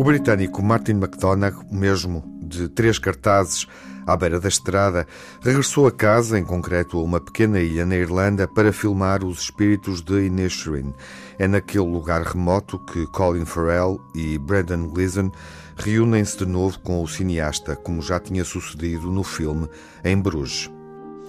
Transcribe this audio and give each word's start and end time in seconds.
O 0.00 0.02
britânico 0.02 0.62
Martin 0.62 0.92
McDonagh, 0.92 1.56
mesmo 1.70 2.24
de 2.42 2.68
três 2.68 2.98
cartazes 2.98 3.66
à 4.12 4.16
beira 4.16 4.40
da 4.40 4.48
estrada, 4.48 5.06
regressou 5.40 5.86
a 5.86 5.92
casa, 5.92 6.38
em 6.38 6.44
concreto 6.44 6.98
a 6.98 7.02
uma 7.02 7.20
pequena 7.20 7.60
ilha 7.60 7.86
na 7.86 7.96
Irlanda, 7.96 8.48
para 8.48 8.72
filmar 8.72 9.24
os 9.24 9.42
espíritos 9.42 10.02
de 10.02 10.26
Inisherin. 10.26 10.92
É 11.38 11.46
naquele 11.46 11.84
lugar 11.84 12.22
remoto 12.22 12.78
que 12.78 13.06
Colin 13.06 13.44
Farrell 13.44 14.00
e 14.14 14.38
Brendan 14.38 14.88
Gleeson 14.88 15.30
reúnem-se 15.76 16.38
de 16.38 16.46
novo 16.46 16.78
com 16.80 17.02
o 17.02 17.08
cineasta, 17.08 17.76
como 17.76 18.02
já 18.02 18.20
tinha 18.20 18.44
sucedido 18.44 19.10
no 19.10 19.22
filme 19.22 19.68
em 20.04 20.20
Bruges. 20.20 20.70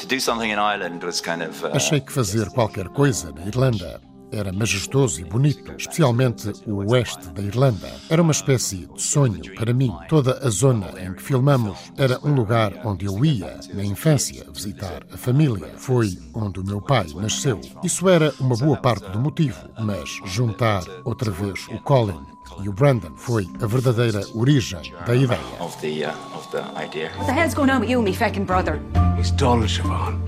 Uh, 0.03 1.75
Achei 1.75 2.01
que 2.01 2.11
fazer 2.11 2.49
qualquer 2.49 2.89
coisa 2.89 3.31
na 3.31 3.45
Irlanda 3.45 4.10
era 4.31 4.51
majestoso 4.51 5.21
e 5.21 5.23
bonito, 5.23 5.73
especialmente 5.77 6.51
o 6.65 6.91
oeste 6.91 7.29
da 7.29 7.41
Irlanda. 7.41 7.91
Era 8.09 8.21
uma 8.21 8.31
espécie 8.31 8.87
de 8.87 9.01
sonho 9.01 9.41
para 9.55 9.73
mim. 9.73 9.93
Toda 10.07 10.39
a 10.45 10.49
zona 10.49 10.93
em 10.99 11.13
que 11.13 11.21
filmamos 11.21 11.77
era 11.97 12.19
um 12.23 12.33
lugar 12.33 12.73
onde 12.85 13.05
eu 13.05 13.23
ia, 13.25 13.59
na 13.73 13.83
infância, 13.83 14.45
visitar 14.53 15.03
a 15.11 15.17
família. 15.17 15.73
Foi 15.77 16.17
onde 16.33 16.59
o 16.59 16.65
meu 16.65 16.81
pai 16.81 17.07
nasceu. 17.15 17.59
Isso 17.83 18.07
era 18.07 18.33
uma 18.39 18.55
boa 18.55 18.77
parte 18.77 19.09
do 19.09 19.19
motivo, 19.19 19.59
mas 19.79 20.09
juntar 20.25 20.83
outra 21.03 21.31
vez 21.31 21.67
o 21.69 21.79
Colin 21.79 22.31
e 22.61 22.69
o 22.69 22.73
Brandon 22.73 23.13
foi 23.15 23.47
a 23.61 23.65
verdadeira 23.65 24.21
origem 24.35 24.93
da 25.05 25.15
ideia. 25.15 25.39
What 25.59 25.79
the 25.81 27.33
hell's 27.33 27.53
going 27.53 27.71
on 27.71 27.79
with 27.79 27.89
you, 27.89 28.01
me 28.01 28.13
feckin' 28.13 28.45
brother? 28.45 28.79
He's 29.17 29.31
dull, 29.31 29.61
Siobhan. 29.67 30.19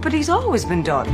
But 0.00 0.12
he's 0.12 0.30
always 0.30 0.64
been 0.64 0.82
dull. 0.82 1.04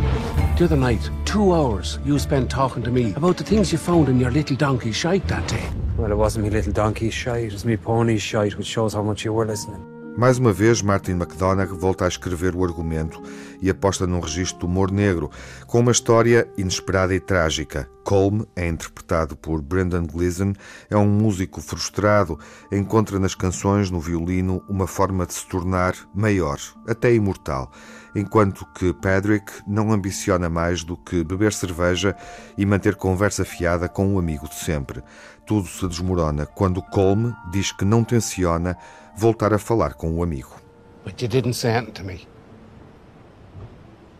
The 0.56 0.64
other 0.64 0.76
night, 0.76 1.10
two 1.28 1.52
hours 1.52 1.98
you 2.06 2.18
spent 2.18 2.50
talking 2.50 2.82
to 2.82 2.90
me 2.90 3.12
about 3.12 3.36
the 3.36 3.44
things 3.44 3.70
you 3.70 3.76
found 3.76 4.08
in 4.08 4.18
your 4.18 4.30
little 4.30 4.56
donkey 4.56 4.90
shite 4.90 5.28
that 5.28 5.46
day. 5.46 5.68
Well, 5.98 6.10
it 6.10 6.16
wasn't 6.16 6.44
me 6.46 6.50
little 6.50 6.72
donkey 6.72 7.10
shite, 7.10 7.44
it 7.44 7.52
was 7.52 7.66
me 7.66 7.76
pony 7.76 8.16
shite, 8.16 8.56
which 8.56 8.66
shows 8.66 8.94
how 8.94 9.02
much 9.02 9.26
you 9.26 9.34
were 9.34 9.44
listening. 9.44 9.84
Mais 10.16 10.36
uma 10.36 10.52
vez, 10.52 10.82
Martin 10.82 11.12
McDonagh 11.12 11.72
volta 11.72 12.04
a 12.04 12.08
escrever 12.08 12.56
o 12.56 12.64
argumento 12.64 13.22
e 13.62 13.70
aposta 13.70 14.04
num 14.04 14.18
registro 14.18 14.58
de 14.58 14.64
humor 14.64 14.90
negro, 14.90 15.30
com 15.66 15.78
uma 15.78 15.92
história 15.92 16.48
inesperada 16.58 17.14
e 17.14 17.20
trágica. 17.20 17.88
Colm 18.02 18.42
é 18.56 18.66
interpretado 18.66 19.36
por 19.36 19.62
Brendan 19.62 20.06
Gleeson, 20.06 20.54
é 20.90 20.96
um 20.96 21.06
músico 21.06 21.60
frustrado, 21.60 22.36
encontra 22.72 23.20
nas 23.20 23.36
canções, 23.36 23.92
no 23.92 24.00
violino, 24.00 24.60
uma 24.68 24.88
forma 24.88 25.24
de 25.24 25.34
se 25.34 25.46
tornar 25.46 25.94
maior, 26.12 26.58
até 26.88 27.14
imortal, 27.14 27.70
enquanto 28.18 28.66
que 28.74 28.92
Patrick 28.92 29.52
não 29.66 29.92
ambiciona 29.92 30.48
mais 30.48 30.82
do 30.82 30.96
que 30.96 31.22
beber 31.22 31.52
cerveja 31.52 32.16
e 32.56 32.66
manter 32.66 32.96
conversa 32.96 33.44
fiada 33.44 33.88
com 33.88 34.06
um 34.06 34.18
amigo 34.18 34.48
de 34.48 34.54
sempre. 34.54 35.02
Tudo 35.46 35.68
se 35.68 35.86
desmorona 35.86 36.44
quando 36.44 36.82
Colm 36.82 37.32
diz 37.50 37.72
que 37.72 37.84
não 37.84 38.04
tenciona 38.04 38.76
voltar 39.16 39.54
a 39.54 39.58
falar 39.58 39.94
com 39.94 40.14
o 40.14 40.22
amigo. 40.22 40.56
But 41.04 41.22
you 41.22 41.28
didn't 41.28 41.54
say 41.54 41.70
anything 41.70 41.92
to 41.92 42.04
me. 42.04 42.28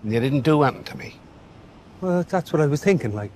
You 0.04 0.20
didn't 0.20 0.42
do 0.42 0.62
anything 0.62 0.84
to 0.84 0.96
me. 0.96 1.20
Well, 2.00 2.24
that's 2.24 2.52
what 2.52 2.62
I 2.62 2.68
was 2.68 2.80
thinking, 2.80 3.14
like. 3.14 3.32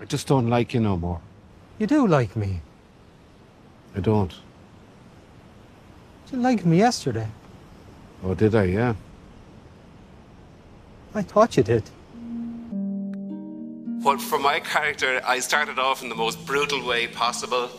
I 0.00 0.04
just 0.04 0.28
don't 0.28 0.48
like 0.48 0.76
you 0.76 0.82
no 0.82 0.96
more. 0.96 1.20
You 1.78 1.86
do 1.86 2.06
like 2.06 2.36
me. 2.36 2.60
I 3.96 4.00
don't. 4.00 4.32
You 6.30 6.38
liked 6.38 6.66
me 6.66 6.78
yesterday. 6.78 7.28
Oh, 8.28 8.34
did 8.34 8.56
I? 8.56 8.64
Yeah. 8.64 8.94
I 11.14 11.22
thought 11.22 11.56
you 11.56 11.62
did. 11.62 11.84
Well, 14.02 14.18
for 14.18 14.38
my 14.40 14.58
character, 14.58 15.20
I 15.24 15.38
started 15.40 15.78
off 15.78 16.02
in 16.02 16.08
the 16.08 16.16
most 16.16 16.44
brutal 16.44 16.84
way 16.84 17.06
possible. 17.06 17.70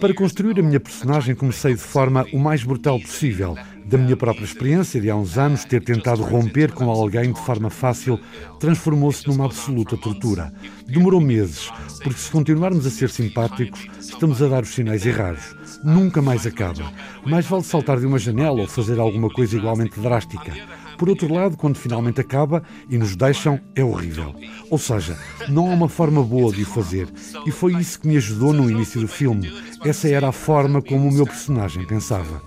Para 0.00 0.14
construir 0.14 0.58
a 0.60 0.62
minha 0.62 0.78
personagem, 0.78 1.34
comecei 1.34 1.74
de 1.74 1.80
forma 1.80 2.24
o 2.32 2.38
mais 2.38 2.62
brutal 2.62 3.00
possível. 3.00 3.56
Da 3.84 3.98
minha 3.98 4.16
própria 4.16 4.44
experiência 4.44 5.00
de 5.00 5.10
há 5.10 5.16
uns 5.16 5.36
anos, 5.36 5.64
ter 5.64 5.82
tentado 5.82 6.22
romper 6.22 6.70
com 6.72 6.88
alguém 6.88 7.32
de 7.32 7.40
forma 7.40 7.70
fácil 7.70 8.20
transformou-se 8.60 9.26
numa 9.26 9.46
absoluta 9.46 9.96
tortura. 9.96 10.52
Demorou 10.86 11.20
meses, 11.20 11.70
porque 11.98 12.20
se 12.20 12.30
continuarmos 12.30 12.86
a 12.86 12.90
ser 12.90 13.10
simpáticos, 13.10 13.86
estamos 14.00 14.40
a 14.42 14.48
dar 14.48 14.62
os 14.62 14.70
sinais 14.70 15.04
errados. 15.04 15.56
Nunca 15.84 16.22
mais 16.22 16.46
acaba. 16.46 16.92
Mais 17.24 17.46
vale 17.46 17.64
saltar 17.64 17.98
de 17.98 18.06
uma 18.06 18.18
janela 18.18 18.60
ou 18.60 18.66
fazer 18.66 18.98
alguma 18.98 19.28
coisa 19.28 19.56
igualmente 19.56 19.98
drástica. 20.00 20.52
Por 20.96 21.08
outro 21.08 21.32
lado, 21.32 21.56
quando 21.56 21.76
finalmente 21.76 22.20
acaba 22.20 22.62
e 22.90 22.98
nos 22.98 23.14
deixam, 23.14 23.60
é 23.76 23.84
horrível. 23.84 24.34
Ou 24.68 24.78
seja, 24.78 25.16
não 25.48 25.70
há 25.70 25.74
uma 25.74 25.88
forma 25.88 26.22
boa 26.22 26.52
de 26.52 26.62
o 26.62 26.66
fazer. 26.66 27.08
E 27.46 27.52
foi 27.52 27.74
isso 27.74 28.00
que 28.00 28.08
me 28.08 28.16
ajudou 28.16 28.52
no 28.52 28.68
início 28.68 29.00
do 29.00 29.06
filme. 29.06 29.52
Essa 29.84 30.08
era 30.08 30.28
a 30.28 30.32
forma 30.32 30.82
como 30.82 31.08
o 31.08 31.12
meu 31.12 31.24
personagem 31.24 31.86
pensava. 31.86 32.42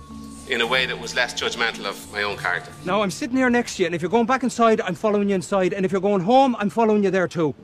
In 0.50 0.60
a 0.60 0.66
way 0.66 0.86
that 0.86 1.00
was 1.00 1.14
less 1.14 1.34
judgmental 1.34 1.86
of 1.86 1.96
my 2.12 2.24
own 2.24 2.36
character. 2.36 2.70
Now 2.84 3.02
I'm 3.02 3.10
sitting 3.10 3.38
here 3.38 3.48
next 3.48 3.76
to 3.76 3.82
you, 3.82 3.86
and 3.86 3.94
if 3.94 4.02
you're 4.02 4.10
going 4.10 4.26
back 4.26 4.44
inside, 4.44 4.82
I'm 4.82 4.94
following 4.94 5.30
you 5.30 5.36
inside, 5.36 5.72
and 5.72 5.86
if 5.86 5.92
you're 5.92 6.02
going 6.02 6.22
home, 6.22 6.54
I'm 6.60 6.68
following 6.68 7.02
you 7.02 7.10
there 7.10 7.28
too. 7.28 7.54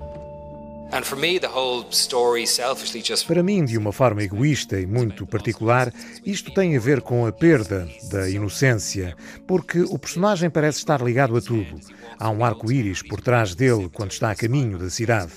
Para 3.26 3.42
mim, 3.42 3.64
de 3.64 3.76
uma 3.76 3.92
forma 3.92 4.22
egoísta 4.22 4.80
e 4.80 4.86
muito 4.86 5.26
particular, 5.26 5.92
isto 6.24 6.52
tem 6.54 6.74
a 6.76 6.80
ver 6.80 7.02
com 7.02 7.26
a 7.26 7.32
perda 7.32 7.86
da 8.10 8.28
inocência, 8.30 9.14
porque 9.46 9.80
o 9.82 9.98
personagem 9.98 10.48
parece 10.48 10.78
estar 10.78 11.02
ligado 11.02 11.36
a 11.36 11.42
tudo. 11.42 11.78
Há 12.18 12.30
um 12.30 12.42
arco-íris 12.42 13.02
por 13.02 13.20
trás 13.20 13.54
dele 13.54 13.90
quando 13.92 14.12
está 14.12 14.30
a 14.30 14.34
caminho 14.34 14.78
da 14.78 14.88
cidade. 14.88 15.32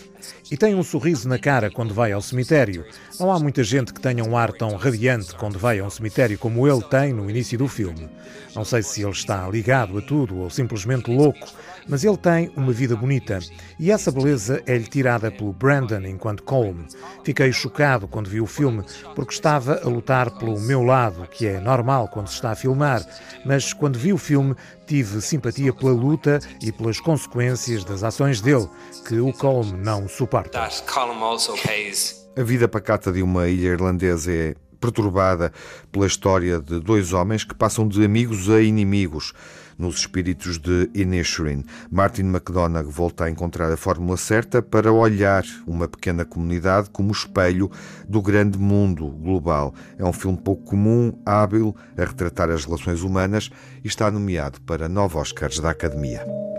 E 0.50 0.58
tem 0.58 0.76
um 0.76 0.84
sorriso 0.84 1.28
na 1.28 1.38
cara 1.38 1.70
quando 1.70 1.94
vai 1.94 2.12
ao 2.12 2.22
cemitério. 2.22 2.86
Não 3.20 3.32
há 3.32 3.40
muita 3.40 3.64
gente 3.64 3.94
que 3.94 4.02
tenha 4.02 4.24
um 4.24 4.38
ar 4.38 4.52
tão 4.54 4.76
radiante 4.76 5.36
quando 5.36 5.60
vai 5.60 5.80
a 5.80 5.86
um 5.86 5.90
cemitério 5.90 6.38
como 6.38 6.68
ele 6.68 6.82
tem 6.84 7.14
no 7.14 7.30
início 7.30 7.58
do 7.58 7.68
filme. 7.68 8.10
Não 8.56 8.66
sei 8.66 8.84
se 8.84 9.02
ele 9.02 9.12
está 9.12 9.48
ligado 9.50 9.98
a 9.98 10.02
tudo 10.02 10.38
ou 10.38 10.50
simplesmente 10.50 11.10
louco, 11.10 11.48
mas 11.88 12.04
ele 12.04 12.18
tem 12.18 12.52
uma 12.56 12.72
vida 12.72 12.96
bonita 12.96 13.40
e 13.80 13.92
essa 13.92 14.12
beleza 14.12 14.62
é-lhe 14.66 14.86
tirada 14.86 15.32
pelo 15.42 15.52
Brandon 15.52 16.06
enquanto 16.06 16.44
Colm. 16.44 16.86
Fiquei 17.24 17.52
chocado 17.52 18.08
quando 18.08 18.30
vi 18.30 18.40
o 18.40 18.46
filme 18.46 18.84
porque 19.16 19.34
estava 19.34 19.82
a 19.84 19.88
lutar 19.88 20.30
pelo 20.38 20.60
meu 20.60 20.84
lado, 20.84 21.28
que 21.28 21.48
é 21.48 21.60
normal 21.60 22.08
quando 22.08 22.28
se 22.28 22.36
está 22.36 22.52
a 22.52 22.56
filmar, 22.56 23.04
mas 23.44 23.74
quando 23.74 23.98
vi 23.98 24.14
o 24.14 24.18
filme 24.18 24.56
tive 24.86 25.20
simpatia 25.20 25.74
pela 25.74 25.92
luta 25.92 26.40
e 26.62 26.72
pelas 26.72 27.00
consequências 27.00 27.84
das 27.84 28.04
ações 28.04 28.40
dele, 28.40 28.70
que 29.08 29.20
o 29.20 29.34
Colm 29.34 29.72
não 29.72 30.08
suporta. 30.08 30.62
A 32.38 32.44
vida 32.44 32.68
pacata 32.68 33.12
de 33.12 33.24
uma 33.24 33.48
ilha 33.48 33.70
irlandesa 33.70 34.32
é 34.32 34.56
perturbada 34.80 35.52
pela 35.92 36.08
história 36.08 36.60
de 36.60 36.80
dois 36.80 37.14
homens 37.14 37.44
que 37.44 37.56
passam 37.56 37.88
de 37.88 38.04
amigos 38.04 38.50
a 38.50 38.62
inimigos 38.62 39.34
nos 39.78 39.98
espíritos 39.98 40.58
de 40.58 40.90
Inisherin. 40.94 41.64
Martin 41.90 42.24
McDonagh 42.24 42.88
volta 42.88 43.26
a 43.26 43.30
encontrar 43.30 43.72
a 43.72 43.78
fórmula 43.78 44.18
certa 44.18 44.62
para 44.62 44.92
olhar 44.92 45.44
uma 45.66 45.88
pequena 45.88 46.26
comunidade 46.26 46.90
como 46.90 47.12
espelho 47.12 47.70
do 48.08 48.22
grande 48.22 48.58
mundo 48.58 49.08
global. 49.08 49.74
É 49.98 50.06
um 50.06 50.14
filme 50.14 50.38
pouco 50.38 50.64
comum, 50.64 51.14
hábil 51.26 51.76
a 51.98 52.06
retratar 52.06 52.50
as 52.50 52.66
relações 52.66 53.02
humanas 53.02 53.50
e 53.84 53.88
está 53.88 54.10
nomeado 54.10 54.62
para 54.62 54.90
nove 54.90 55.18
Oscars 55.18 55.60
da 55.60 55.72
Academia. 55.72 56.51